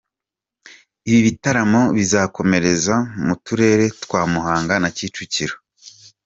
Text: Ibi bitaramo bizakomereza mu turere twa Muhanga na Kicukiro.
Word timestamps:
Ibi 1.09 1.19
bitaramo 1.27 1.81
bizakomereza 1.97 2.95
mu 3.25 3.35
turere 3.45 3.85
twa 4.03 4.21
Muhanga 4.33 4.73
na 4.83 4.89
Kicukiro. 4.95 5.55